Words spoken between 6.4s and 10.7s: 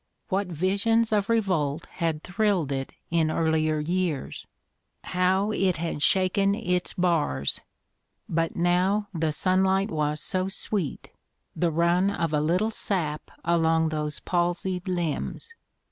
its bars! But now the sunlight was so